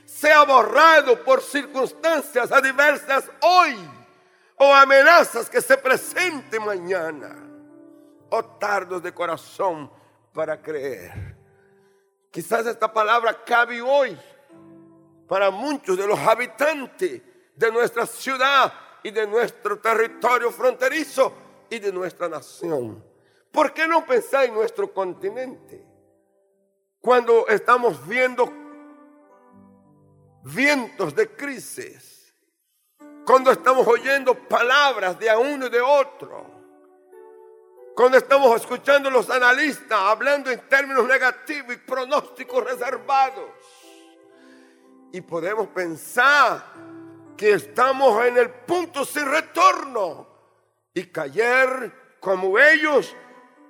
sea 0.05 0.45
borrado 0.45 1.23
por 1.25 1.43
circunstancias 1.43 2.51
adversas 2.51 3.31
hoy 3.43 3.77
o 4.57 4.75
amenazas 4.75 5.49
que 5.49 5.61
se 5.61 5.77
presenten 5.77 6.65
mañana 6.65 7.37
o 8.31 8.45
tardos 8.45 9.03
de 9.03 9.13
corazón 9.13 9.91
para 10.33 10.61
creer. 10.61 11.37
Quizás 12.31 12.67
esta 12.67 12.93
palabra 12.93 13.45
cabe 13.45 13.81
hoy 13.81 14.17
para 15.27 15.51
muchos 15.51 15.97
de 15.97 16.07
los 16.07 16.19
habitantes 16.19 17.23
de 17.55 17.73
nuestra 17.73 18.07
ciudad 18.07 18.73
y 19.03 19.11
de 19.11 19.27
nuestro 19.27 19.79
territorio 19.79 20.51
fronterizo 20.51 21.33
y 21.71 21.79
de 21.79 21.93
nuestra 21.93 22.29
nación. 22.29 23.05
¿Por 23.51 23.73
qué 23.73 23.87
no 23.87 24.05
pensar 24.05 24.45
en 24.45 24.55
nuestro 24.55 24.93
continente? 24.93 25.85
Cuando 27.01 27.47
estamos 27.49 28.07
viendo 28.07 28.53
vientos 30.43 31.15
de 31.15 31.29
crisis, 31.29 32.35
cuando 33.25 33.51
estamos 33.51 33.87
oyendo 33.87 34.35
palabras 34.35 35.19
de 35.19 35.35
uno 35.37 35.67
y 35.67 35.71
de 35.71 35.81
otro, 35.81 36.59
cuando 37.95 38.17
estamos 38.17 38.61
escuchando 38.61 39.11
los 39.11 39.29
analistas 39.29 39.99
hablando 39.99 40.51
en 40.51 40.61
términos 40.69 41.05
negativos 41.07 41.75
y 41.75 41.79
pronósticos 41.79 42.65
reservados. 42.65 43.51
Y 45.11 45.21
podemos 45.21 45.67
pensar 45.69 46.63
que 47.39 47.53
estamos 47.53 48.27
en 48.27 48.37
el 48.37 48.51
punto 48.51 49.05
sin 49.05 49.25
retorno 49.25 50.27
y 50.93 51.05
caer 51.07 52.19
como 52.19 52.59
ellos 52.59 53.15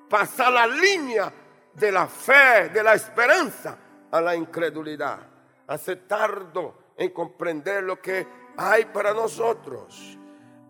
pasar 0.08 0.52
la 0.54 0.66
línea 0.66 1.30
de 1.74 1.92
la 1.92 2.08
fe, 2.08 2.70
de 2.70 2.82
la 2.82 2.94
esperanza 2.94 3.78
a 4.10 4.20
la 4.22 4.34
incredulidad. 4.34 5.20
Hace 5.66 5.96
tardo 5.96 6.94
en 6.96 7.10
comprender 7.10 7.84
lo 7.84 8.00
que 8.00 8.26
hay 8.56 8.86
para 8.86 9.12
nosotros. 9.12 10.18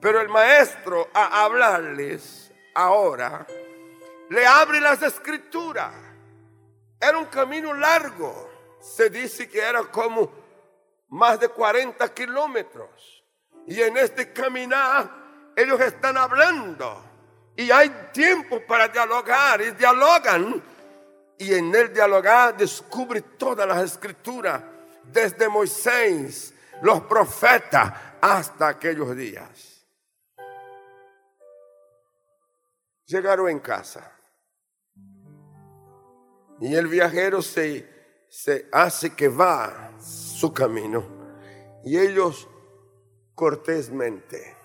Pero 0.01 0.21
el 0.21 0.29
maestro 0.29 1.09
a 1.15 1.45
hablarles 1.45 2.53
ahora 2.75 3.47
le 4.29 4.45
abre 4.45 4.81
las 4.81 5.01
escrituras. 5.03 5.95
Era 7.01 7.17
un 7.17 7.27
camino 7.27 7.73
largo. 7.75 8.51
Se 8.81 9.09
dice 9.09 9.49
que 9.49 9.61
era 9.61 9.85
como 9.85 10.31
más 11.09 11.41
de 11.41 11.49
40 11.49 12.13
kilómetros. 12.15 13.25
Y 13.67 13.81
en 13.83 13.97
este 13.97 14.33
caminar 14.33 15.11
ellos 15.57 15.81
están 15.81 16.17
hablando. 16.17 17.05
Y 17.57 17.71
hay 17.71 17.91
tiempo 18.13 18.61
para 18.67 18.89
dialogar. 18.89 19.61
Y 19.61 19.71
dialogan. 19.73 20.63
Y 21.39 21.55
en 21.55 21.75
el 21.75 21.93
dialogar 21.93 22.57
descubre 22.57 23.21
todas 23.23 23.67
las 23.67 23.83
escrituras. 23.83 24.63
Desde 25.05 25.49
Moisés, 25.49 26.55
los 26.83 27.01
profetas, 27.03 27.93
hasta 28.21 28.69
aquellos 28.69 29.17
días. 29.17 29.87
Llegaron 33.07 33.49
en 33.49 33.61
casa. 33.61 34.13
Y 36.61 36.75
el 36.75 36.89
viajero 36.89 37.41
se, 37.41 37.98
se 38.29 38.69
hace 38.73 39.15
que 39.15 39.29
va 39.29 39.93
su 40.01 40.53
camino. 40.53 41.05
Y 41.85 41.99
ellos 41.99 42.49
cortésmente, 43.35 44.57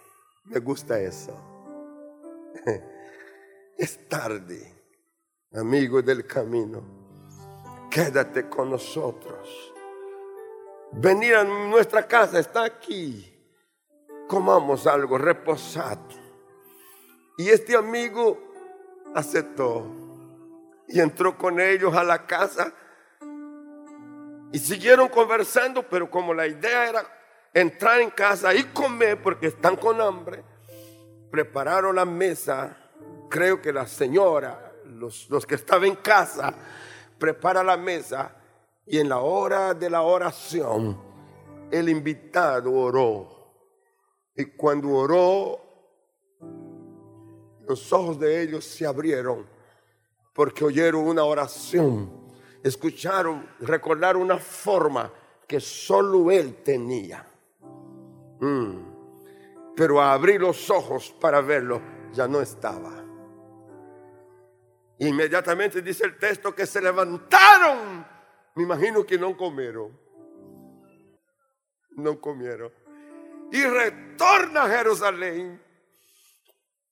me 0.46 0.60
gusta 0.60 1.00
eso. 1.00 1.36
Es 3.76 4.08
tarde, 4.08 4.72
amigo 5.52 6.04
del 6.04 6.28
camino. 6.28 6.84
Quédate 7.90 8.48
con 8.48 8.70
nosotros. 8.70 9.74
Venir 10.92 11.36
a 11.36 11.44
nuestra 11.44 12.08
casa 12.08 12.40
está 12.40 12.64
aquí. 12.64 13.34
Comamos 14.28 14.86
algo, 14.86 15.18
reposado. 15.18 16.08
Y 17.38 17.50
este 17.50 17.76
amigo 17.76 18.38
aceptó 19.16 19.88
y 20.88 21.00
entró 21.00 21.36
con 21.36 21.60
ellos 21.60 21.96
a 21.96 22.04
la 22.04 22.28
casa 22.28 22.74
y 24.54 24.60
siguieron 24.60 25.10
conversando, 25.10 25.82
pero 25.82 26.10
como 26.10 26.34
la 26.34 26.46
idea 26.46 26.88
era 26.88 27.06
entrar 27.54 28.00
en 28.00 28.12
casa 28.12 28.54
y 28.54 28.64
comer 28.66 29.22
porque 29.22 29.48
están 29.48 29.76
con 29.76 30.00
hambre, 30.00 30.44
prepararon 31.32 31.96
la 31.96 32.06
mesa. 32.06 32.78
Creo 33.30 33.60
que 33.60 33.74
la 33.74 33.88
señora, 33.88 34.72
los, 34.86 35.28
los 35.32 35.46
que 35.48 35.56
estaban 35.56 35.86
en 35.86 35.96
casa, 35.96 36.54
prepara 37.18 37.64
la 37.64 37.76
mesa 37.76 38.36
y 38.86 39.00
en 39.00 39.10
la 39.10 39.18
hora 39.18 39.74
de 39.74 39.90
la 39.90 40.04
oración 40.04 41.02
el 41.72 41.90
invitado 41.90 42.72
oró. 42.72 43.34
Y 44.36 44.46
cuando 44.46 44.90
oró, 44.90 45.60
los 47.68 47.92
ojos 47.92 48.20
de 48.20 48.44
ellos 48.44 48.66
se 48.66 48.86
abrieron 48.86 49.48
porque 50.32 50.64
oyeron 50.64 51.08
una 51.08 51.24
oración, 51.24 52.12
escucharon, 52.64 53.48
recordaron 53.60 54.22
una 54.22 54.38
forma 54.38 55.12
que 55.48 55.60
solo 55.60 56.32
él 56.32 56.64
tenía. 56.64 57.28
Mm. 58.40 58.94
Pero 59.76 60.02
a 60.02 60.14
abrir 60.14 60.40
los 60.40 60.70
ojos 60.70 61.14
para 61.20 61.42
verlo 61.42 61.82
ya 62.14 62.28
no 62.28 62.42
estaba. 62.42 63.04
Inmediatamente 65.00 65.82
dice 65.82 66.06
el 66.06 66.18
texto 66.18 66.56
que 66.56 66.66
se 66.66 66.82
levantaron. 66.82 68.06
Me 68.56 68.64
imagino 68.64 69.06
que 69.06 69.18
no 69.18 69.36
comieron. 69.36 70.00
No 71.92 72.22
comieron. 72.22 72.72
Y 73.52 73.64
retorna 73.64 74.64
a 74.64 74.70
Jerusalén 74.70 75.62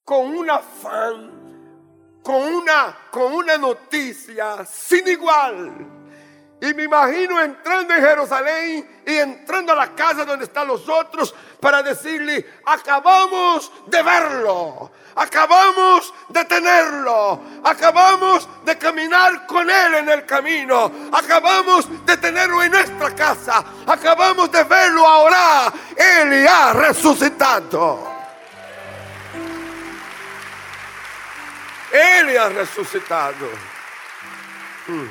con 0.04 0.36
un 0.36 0.50
afán 0.50 1.51
con 2.22 2.42
una, 2.42 2.96
con 3.10 3.32
una 3.32 3.58
noticia 3.58 4.64
sin 4.64 5.06
igual. 5.08 6.02
Y 6.60 6.74
me 6.74 6.84
imagino 6.84 7.40
entrando 7.40 7.92
en 7.92 8.00
Jerusalén 8.00 9.02
y 9.04 9.16
entrando 9.16 9.72
a 9.72 9.74
la 9.74 9.96
casa 9.96 10.24
donde 10.24 10.44
están 10.44 10.68
los 10.68 10.88
otros 10.88 11.34
para 11.58 11.82
decirle, 11.82 12.60
acabamos 12.64 13.72
de 13.88 14.00
verlo, 14.00 14.92
acabamos 15.16 16.14
de 16.28 16.44
tenerlo, 16.44 17.40
acabamos 17.64 18.48
de 18.64 18.78
caminar 18.78 19.44
con 19.44 19.68
él 19.68 19.94
en 19.94 20.08
el 20.08 20.24
camino, 20.24 20.92
acabamos 21.10 21.88
de 22.06 22.16
tenerlo 22.16 22.62
en 22.62 22.70
nuestra 22.70 23.12
casa, 23.12 23.64
acabamos 23.84 24.52
de 24.52 24.62
verlo 24.62 25.04
ahora, 25.04 25.72
él 25.96 26.46
ha 26.46 26.72
resucitado. 26.74 28.11
Él 31.92 32.38
ha 32.38 32.48
resucitado. 32.48 33.46
Hmm. 34.86 35.08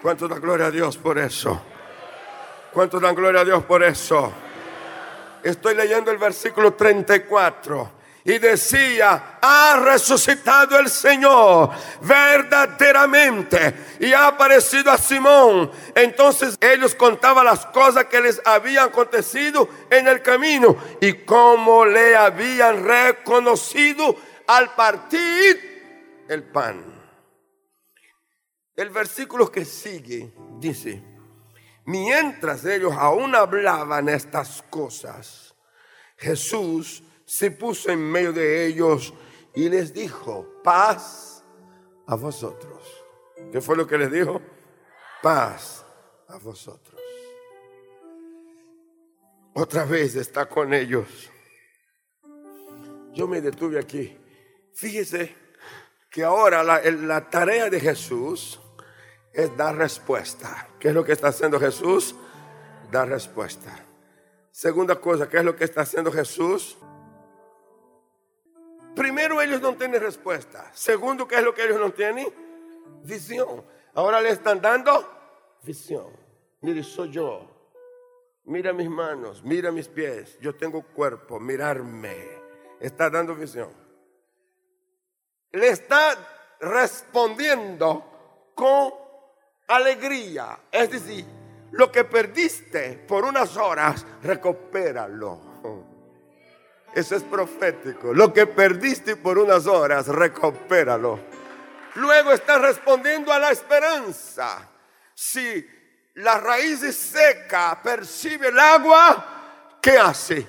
¿Cuánto 0.00 0.28
da 0.28 0.38
gloria 0.38 0.66
a 0.66 0.70
Dios 0.70 0.96
por 0.96 1.18
eso? 1.18 1.62
¿Cuánto 2.72 2.98
dan 3.00 3.14
gloria 3.14 3.42
a 3.42 3.44
Dios 3.44 3.64
por 3.64 3.82
eso? 3.82 4.32
Estoy 5.42 5.74
leyendo 5.74 6.10
el 6.10 6.18
versículo 6.18 6.74
34 6.74 7.99
y 8.24 8.38
decía, 8.38 9.38
ha 9.40 9.80
resucitado 9.82 10.78
el 10.78 10.88
Señor 10.88 11.70
verdaderamente 12.02 13.74
y 14.00 14.12
ha 14.12 14.28
aparecido 14.28 14.90
a 14.90 14.98
Simón. 14.98 15.70
Entonces 15.94 16.56
ellos 16.60 16.94
contaban 16.94 17.46
las 17.46 17.64
cosas 17.66 18.04
que 18.06 18.20
les 18.20 18.40
habían 18.44 18.88
acontecido 18.88 19.68
en 19.90 20.06
el 20.06 20.22
camino 20.22 20.76
y 21.00 21.14
cómo 21.24 21.86
le 21.86 22.14
habían 22.16 22.84
reconocido 22.84 24.16
al 24.46 24.74
partir 24.74 26.24
el 26.28 26.44
pan. 26.44 26.84
El 28.76 28.90
versículo 28.90 29.50
que 29.50 29.64
sigue 29.64 30.32
dice, 30.58 31.02
mientras 31.84 32.64
ellos 32.64 32.92
aún 32.96 33.34
hablaban 33.34 34.08
estas 34.08 34.62
cosas, 34.70 35.54
Jesús 36.16 37.02
se 37.30 37.52
puso 37.52 37.92
en 37.92 38.00
medio 38.10 38.32
de 38.32 38.66
ellos 38.66 39.14
y 39.54 39.68
les 39.68 39.94
dijo, 39.94 40.52
paz 40.64 41.44
a 42.08 42.16
vosotros. 42.16 42.82
¿Qué 43.52 43.60
fue 43.60 43.76
lo 43.76 43.86
que 43.86 43.96
les 43.98 44.10
dijo? 44.10 44.42
Paz 45.22 45.86
a 46.26 46.38
vosotros. 46.38 47.00
Otra 49.54 49.84
vez 49.84 50.16
está 50.16 50.48
con 50.48 50.74
ellos. 50.74 51.30
Yo 53.12 53.28
me 53.28 53.40
detuve 53.40 53.78
aquí. 53.78 54.18
Fíjese 54.74 55.32
que 56.10 56.24
ahora 56.24 56.64
la, 56.64 57.30
tarea 57.30 57.70
de 57.70 57.78
Jesús 57.78 58.60
es 59.32 59.56
dar 59.56 59.76
respuesta. 59.76 60.68
¿Qué 60.80 60.88
es 60.88 60.94
lo 60.94 61.04
que 61.04 61.12
está 61.12 61.28
haciendo 61.28 61.60
Jesús? 61.60 62.16
Dar 62.90 63.08
respuesta. 63.08 63.86
Segunda 64.50 65.00
cosa, 65.00 65.28
¿qué 65.28 65.38
es 65.38 65.44
lo 65.44 65.54
que 65.54 65.62
está 65.62 65.82
haciendo 65.82 66.10
Jesús? 66.10 66.76
Primero, 68.94 69.40
ellos 69.40 69.60
no 69.60 69.74
tienen 69.74 70.00
respuesta. 70.00 70.70
Segundo, 70.74 71.26
¿qué 71.26 71.36
es 71.36 71.44
lo 71.44 71.54
que 71.54 71.64
ellos 71.64 71.80
no 71.80 71.90
tienen? 71.90 72.26
Visión. 73.02 73.64
Ahora 73.94 74.20
le 74.20 74.30
están 74.30 74.60
dando 74.60 75.08
visión. 75.62 76.08
Mire, 76.60 76.82
soy 76.82 77.10
yo. 77.10 77.48
Mira 78.44 78.72
mis 78.72 78.88
manos, 78.88 79.42
mira 79.44 79.70
mis 79.70 79.88
pies. 79.88 80.38
Yo 80.40 80.54
tengo 80.54 80.82
cuerpo, 80.82 81.38
mirarme. 81.38 82.16
Está 82.80 83.10
dando 83.10 83.34
visión. 83.34 83.70
Le 85.52 85.68
está 85.68 86.16
respondiendo 86.60 88.52
con 88.54 88.92
alegría. 89.68 90.58
Es 90.70 90.90
decir, 90.90 91.24
lo 91.72 91.90
que 91.92 92.04
perdiste 92.04 93.04
por 93.06 93.24
unas 93.24 93.56
horas, 93.56 94.04
recupéralo. 94.22 95.49
Eso 96.94 97.16
es 97.16 97.22
profético. 97.22 98.12
Lo 98.12 98.32
que 98.32 98.46
perdiste 98.46 99.16
por 99.16 99.38
unas 99.38 99.66
horas, 99.66 100.08
recupéralo. 100.08 101.20
Luego 101.94 102.32
está 102.32 102.58
respondiendo 102.58 103.32
a 103.32 103.38
la 103.38 103.50
esperanza. 103.50 104.68
Si 105.14 105.68
la 106.14 106.38
raíz 106.38 106.80
seca, 106.96 107.80
percibe 107.82 108.48
el 108.48 108.58
agua, 108.58 109.78
¿qué 109.80 109.98
hace? 109.98 110.46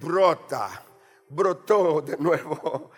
Brota, 0.00 0.82
brotó 1.28 2.02
de 2.02 2.16
nuevo. 2.18 2.90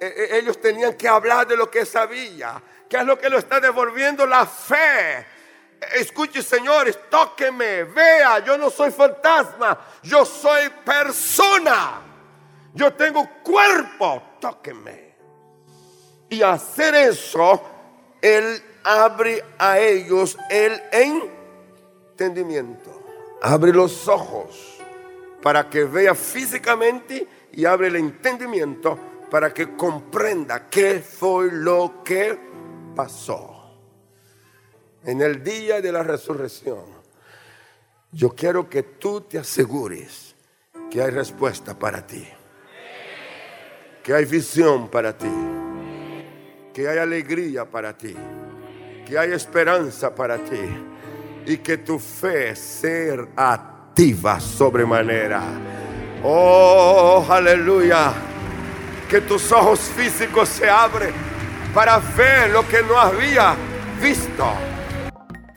E, 0.00 0.06
e, 0.06 0.38
ellos 0.38 0.60
tenían 0.60 0.94
que 0.94 1.08
hablar 1.08 1.46
de 1.46 1.56
lo 1.56 1.70
que 1.70 1.84
sabía. 1.84 2.62
¿Qué 2.88 2.96
es 2.96 3.04
lo 3.04 3.18
que 3.18 3.28
lo 3.28 3.38
está 3.38 3.60
devolviendo? 3.60 4.26
La 4.26 4.46
fe. 4.46 5.26
Escuche, 5.94 6.42
señores, 6.42 6.98
tóqueme, 7.08 7.84
vea, 7.84 8.40
yo 8.40 8.58
no 8.58 8.68
soy 8.68 8.90
fantasma, 8.90 9.78
yo 10.02 10.24
soy 10.24 10.68
persona. 10.84 12.09
Yo 12.74 12.92
tengo 12.94 13.28
cuerpo, 13.42 14.22
tóqueme. 14.40 15.10
Y 16.28 16.42
hacer 16.42 16.94
eso, 16.94 17.60
Él 18.20 18.62
abre 18.84 19.42
a 19.58 19.78
ellos 19.78 20.38
el 20.48 20.80
entendimiento. 20.92 23.02
Abre 23.42 23.72
los 23.72 24.06
ojos 24.06 24.78
para 25.42 25.68
que 25.68 25.84
vea 25.84 26.14
físicamente 26.14 27.26
y 27.52 27.64
abre 27.64 27.88
el 27.88 27.96
entendimiento 27.96 28.98
para 29.30 29.54
que 29.54 29.76
comprenda 29.76 30.68
qué 30.68 31.00
fue 31.00 31.50
lo 31.52 32.02
que 32.04 32.38
pasó. 32.94 33.56
En 35.04 35.22
el 35.22 35.42
día 35.42 35.80
de 35.80 35.92
la 35.92 36.02
resurrección, 36.02 36.84
yo 38.12 38.34
quiero 38.34 38.68
que 38.68 38.82
tú 38.82 39.22
te 39.22 39.38
asegures 39.38 40.34
que 40.90 41.00
hay 41.00 41.10
respuesta 41.10 41.78
para 41.78 42.06
ti, 42.06 42.26
que 44.02 44.14
hay 44.14 44.24
visión 44.24 44.88
para 44.88 45.16
ti, 45.16 45.30
que 46.72 46.88
hay 46.88 46.98
alegría 46.98 47.64
para 47.64 47.96
ti, 47.96 48.14
que 49.06 49.18
hay 49.18 49.32
esperanza 49.32 50.14
para 50.14 50.38
ti 50.38 50.60
y 51.46 51.58
que 51.58 51.78
tu 51.78 51.98
fe 51.98 52.54
sea 52.54 53.26
activa 53.36 54.40
sobremanera. 54.40 55.42
Oh, 56.22 57.24
aleluya. 57.28 58.12
Que 59.08 59.20
tus 59.22 59.50
ojos 59.50 59.80
físicos 59.80 60.48
se 60.48 60.68
abren 60.68 61.12
para 61.74 61.98
ver 61.98 62.50
lo 62.50 62.66
que 62.68 62.82
no 62.82 62.98
había 62.98 63.54
visto. 64.00 64.69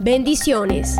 Bendiciones. 0.00 0.96